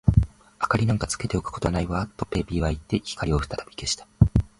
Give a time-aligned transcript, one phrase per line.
[0.73, 4.07] 「明りなんかつけておくことはないわ」と、ペーピーはいって、光をふたたび消した。